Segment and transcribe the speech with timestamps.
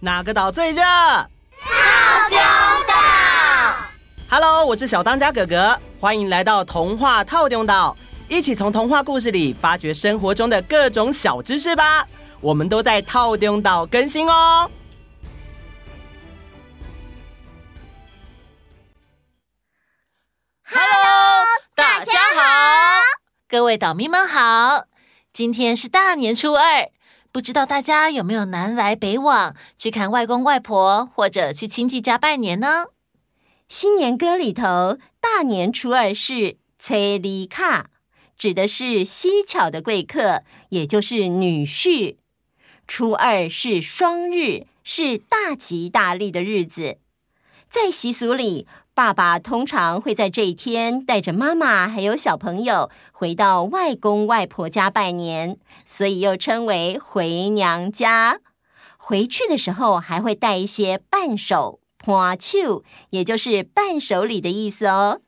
[0.00, 0.80] 哪个岛最热？
[0.80, 1.28] 套
[2.28, 2.38] 丁
[2.86, 2.94] 岛。
[4.30, 7.96] Hello，我是小当家哥哥，欢迎来到童话套丁岛，
[8.28, 12.06] 一起从童话故事里发掘生活中的各种小知识吧。
[12.40, 14.70] 我们都在套丁岛更新哦。
[20.62, 21.44] Hello，
[21.74, 23.02] 大家好，
[23.48, 24.84] 各位岛民们好。
[25.32, 26.88] 今天是大年初二，
[27.38, 32.86] 不知道大家有没有南来北往去看外公外婆，或者去亲戚家拜年呢？
[33.68, 37.90] 新年歌里头，大年初二是初二卡，
[38.36, 42.16] 指的是稀巧的贵客，也就是女婿。
[42.88, 46.98] 初二是双日，是大吉大利的日子。
[47.70, 48.66] 在习俗里，
[48.98, 58.40] 爸爸通常会在这一天带着妈妈还有小朋友回到外公外婆家拜年，所以又称为回娘家。
[58.96, 65.20] 回去的时候还会带一些伴手、伴手，也就是伴手礼的意思哦。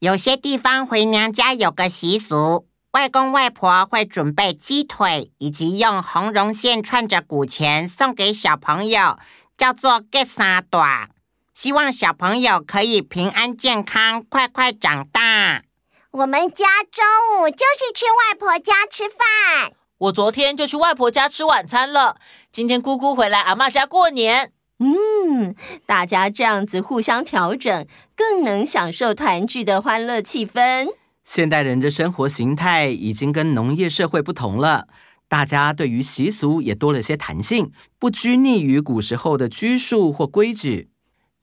[0.00, 9.18] 有些地方回娘家有个习俗，外公外婆会准备鸡腿，以及用红绒线串着古钱送给小朋友，
[9.56, 11.08] 叫做“给三大”。
[11.54, 15.62] 希望小朋友可以平安健康，快快长大。
[16.10, 17.04] 我们家中
[17.38, 19.72] 午就是去外婆家吃饭。
[19.98, 22.16] 我昨天就去外婆家吃晚餐了。
[22.50, 24.52] 今天姑姑回来阿妈家过年。
[24.80, 25.54] 嗯，
[25.86, 30.88] 大家这样子互相调整，更能享受团聚的欢乐气氛。
[31.22, 34.88] 现代人的生活形态已经跟农业社会不同了，
[35.28, 40.90] 大家对于习俗也多了些弹性，不拘泥于古时候的拘束或规矩。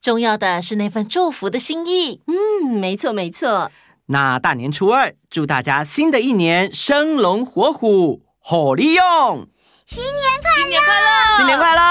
[0.02, 2.20] 重要的是那份祝福的心意。
[2.26, 3.70] 嗯，没错没错。
[4.06, 9.46] 那大年初二，祝大家新的一年生龙活虎，火力用！
[9.86, 10.66] 新年快乐！
[10.66, 11.08] 新年快乐！
[11.36, 11.84] 新年快乐！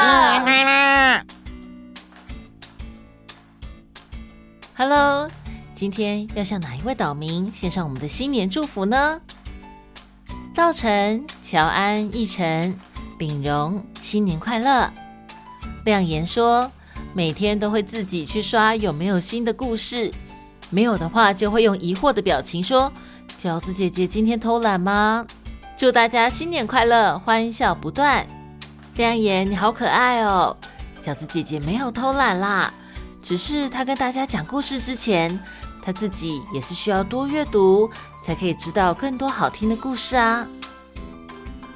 [0.00, 1.24] 新年快乐
[4.76, 5.30] ！Hello，
[5.76, 9.20] 今天要向哪一位岛民献上我们的新年祝福呢？
[10.56, 12.76] 稻宸、乔安、奕晨、
[13.16, 14.92] 秉荣，新年快乐！
[15.84, 16.68] 亮言说。
[17.16, 20.12] 每天都会自己去刷有没有新的故事，
[20.68, 22.92] 没有的话就会用疑惑的表情说
[23.40, 25.26] ：“饺子姐姐今天偷懒吗？”
[25.78, 28.26] 祝大家新年快乐，欢笑不断。
[28.96, 30.54] 亮言你好可爱哦，
[31.02, 32.70] 饺子姐姐没有偷懒啦，
[33.22, 35.40] 只是她跟大家讲故事之前，
[35.80, 37.88] 她自己也是需要多阅读，
[38.22, 40.46] 才可以知道更多好听的故事啊。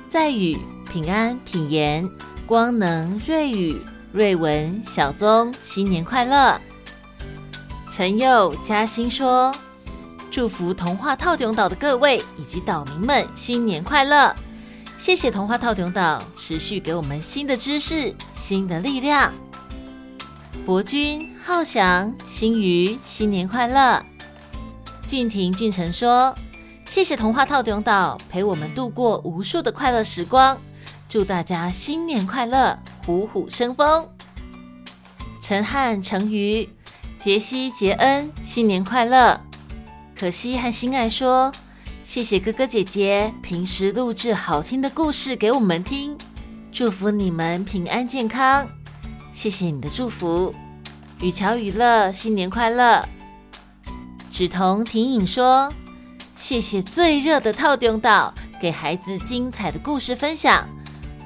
[0.07, 0.59] 在宇、
[0.93, 2.07] 平安、品言、
[2.47, 3.81] 光能、瑞宇。
[4.13, 6.61] 瑞文、小宗，新年快乐！
[7.89, 9.55] 陈佑、嘉欣说
[10.33, 14.35] ：“祝福童话套顶岛的各位以及岛民们新年快乐！
[14.99, 19.33] 谢谢童话套顶岛持续给我们新的知识、新的力量。”
[20.67, 24.05] 博君、浩翔、新瑜，新年快乐！
[25.07, 26.35] 俊廷、俊成说
[26.91, 30.61] ：“谢谢童话套顶岛陪我们度过无数的快乐时光。”
[31.09, 34.09] 祝大家新年快乐，虎虎生风。
[35.43, 36.69] 陈汉、成瑜、
[37.19, 39.41] 杰西、杰恩，新年快乐。
[40.17, 41.53] 可惜和心爱说
[42.05, 46.17] ：“谢谢哥哥姐姐平时录制好听的故事给我们听，
[46.71, 48.69] 祝福你们平安健康。”
[49.33, 50.55] 谢谢你的祝福。
[51.21, 53.09] 雨乔、雨乐，新年快乐。
[54.31, 55.73] 芷彤、婷颖说
[56.37, 60.69] ：“谢谢最热的套中岛，给孩子精彩的故事分享。”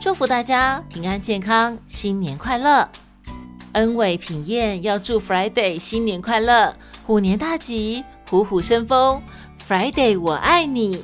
[0.05, 2.87] 祝福大家平安健康，新年快乐！
[3.73, 6.77] 恩伟品彦要祝 Friday 新年快乐，
[7.07, 9.23] 虎年大吉，虎虎生风。
[9.67, 11.03] Friday 我爱你。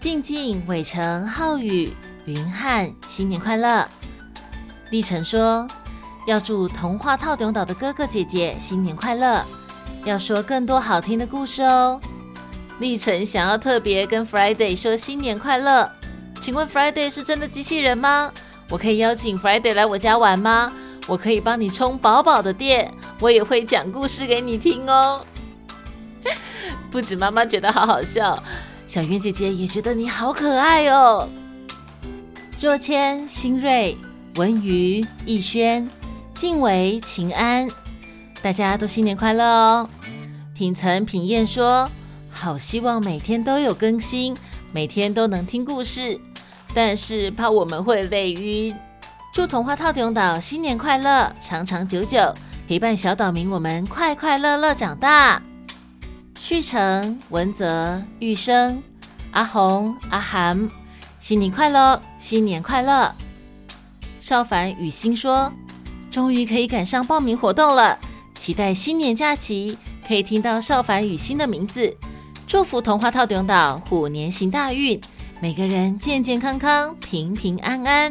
[0.00, 3.86] 静静、伟成、浩宇、云汉新年快乐。
[4.90, 5.68] 立成说
[6.26, 9.46] 要祝童话透中岛的哥哥姐姐新年快乐，
[10.04, 12.00] 要说更多好听的故事哦。
[12.80, 15.88] 立成想要特别跟 Friday 说新年快乐。
[16.46, 18.30] 请问 Friday 是真的机器人吗？
[18.68, 20.72] 我可以邀请 Friday 来我家玩吗？
[21.08, 25.26] 我可以帮你充饱饱的电，我也会讲故事给你听哦。
[26.88, 28.40] 不止妈妈觉得好好笑，
[28.86, 31.28] 小圆姐姐也觉得你好可爱哦。
[32.60, 33.98] 若谦、新锐、
[34.36, 35.90] 文瑜、逸轩、
[36.32, 37.68] 静维、秦安，
[38.40, 39.90] 大家都新年快乐哦。
[40.54, 41.90] 品岑、品燕说
[42.30, 44.36] ：“好希望每天都有更新。”
[44.72, 46.20] 每天都能听故事，
[46.76, 48.76] 但是怕我们会累晕。
[49.32, 52.34] 祝童话透中岛新年快乐，长长久久，
[52.68, 55.40] 陪伴小岛民我们快快乐乐长大。
[56.38, 58.82] 旭成、文泽、玉生、
[59.30, 60.68] 阿红、阿涵，
[61.18, 63.10] 新年快乐，新年快乐。
[64.20, 65.50] 少凡雨欣说
[66.12, 67.98] ：“终于可以赶上报名活动了，
[68.34, 71.96] 期待新年假期可以听到少凡雨欣的名字。
[72.46, 75.00] 祝福童话透中岛虎年行大运，
[75.38, 78.10] 每个人健健康康、平平安安。”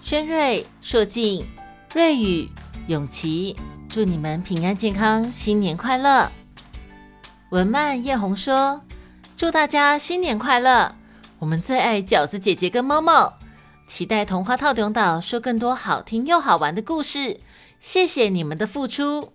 [0.00, 1.44] 轩瑞、硕静、
[1.92, 2.48] 瑞宇、
[2.88, 3.54] 永琪，
[3.90, 6.30] 祝你们平安健康，新年快乐。
[7.50, 8.80] 文曼叶红说
[9.36, 10.96] ：“祝大家新年快乐！
[11.38, 13.34] 我们最爱饺子姐姐跟猫猫，
[13.86, 17.38] 期待童话透中岛说更多好听又好玩的故事。
[17.80, 19.34] 谢谢你们的付出。”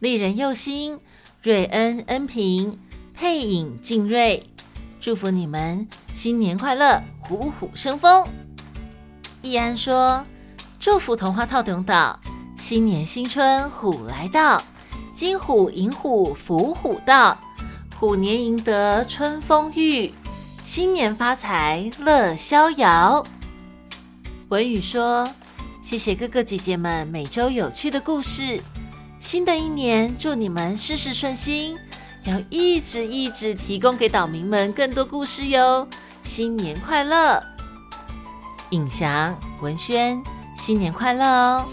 [0.00, 0.98] 丽人佑心、
[1.40, 2.80] 瑞恩、恩平、
[3.14, 4.42] 佩影、静瑞，
[5.04, 8.26] 祝福你们新年快乐，虎虎生风。
[9.42, 10.24] 易安说
[10.80, 12.18] ：“祝福童话透中岛，
[12.56, 14.62] 新年新春虎来到。”
[15.12, 17.38] 金虎银虎福虎到，
[18.00, 20.10] 虎年赢得春风裕，
[20.64, 23.22] 新年发财乐逍遥。
[24.48, 25.30] 文宇说
[25.84, 28.58] ：“谢谢哥哥姐姐们每周有趣的故事。
[29.18, 31.76] 新的一年，祝你们事事顺心，
[32.24, 35.86] 要一直一直提供给岛民们更多故事哟。
[36.22, 37.42] 新年快乐！
[38.70, 40.22] 尹翔、文轩，
[40.56, 41.66] 新年快乐哦！”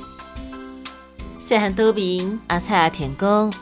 [1.39, 3.53] 细汉岛民阿菜阿田讲，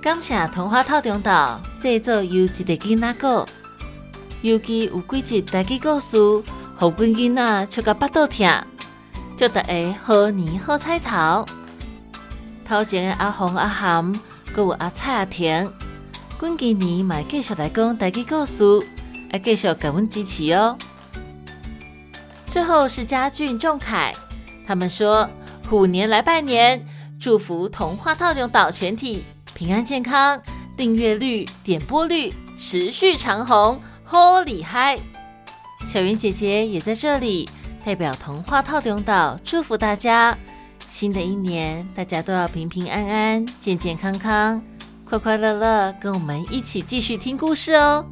[0.00, 3.48] 感谢童话套中岛制作由一个囡仔讲，
[4.42, 6.16] 尤其有几集台语故事，
[6.76, 8.64] 好阮囡仔笑到巴肚疼。
[9.36, 11.44] 祝大家好年好彩头！
[12.64, 14.12] 头前的阿红阿涵，
[14.52, 15.68] 阁有阿菜阿田，
[16.38, 18.62] 阮今年嘛继续来讲台语故事，
[19.32, 20.76] 要继续感阮支持哦。
[22.46, 24.14] 最后是嘉俊、仲凯，
[24.66, 25.28] 他们说
[25.66, 26.86] 虎年来拜年。
[27.18, 29.24] 祝福童话套用岛全体
[29.54, 30.38] 平安健康，
[30.76, 34.98] 订阅率、点播率持续长红，好厉害！
[35.86, 37.48] 小云姐姐也在这里
[37.82, 40.36] 代表童话套用岛祝福大家，
[40.86, 44.62] 新的一年大家都要平平安安、健健康康、
[45.08, 48.04] 快快乐乐，跟我们一起继续听故事哦。